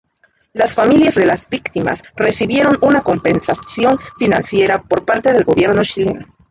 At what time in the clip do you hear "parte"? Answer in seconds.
5.05-5.31